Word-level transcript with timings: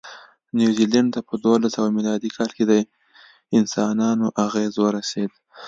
نیوزیلند 0.57 1.09
ته 1.13 1.19
په 1.27 1.33
دوولسسوه 1.43 1.89
مېلادي 1.97 2.29
کې 2.55 2.63
د 2.67 2.73
انسانانو 3.57 4.27
اغېز 4.45 4.73
ورسېد. 4.77 5.31